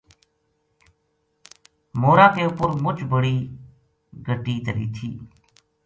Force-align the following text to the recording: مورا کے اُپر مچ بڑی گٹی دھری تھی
مورا 1.99 2.27
کے 2.33 2.41
اُپر 2.47 2.69
مچ 2.83 2.97
بڑی 3.11 3.35
گٹی 4.27 4.55
دھری 4.65 4.87
تھی 4.95 5.09